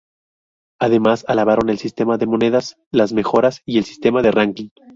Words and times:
Además 0.79 1.25
alabaron 1.27 1.69
el 1.69 1.77
sistema 1.77 2.17
de 2.17 2.25
monedas, 2.25 2.75
las 2.89 3.13
mejoras 3.13 3.61
y 3.67 3.77
el 3.77 3.83
sistema 3.85 4.23
de 4.23 4.31
ranking. 4.31 4.69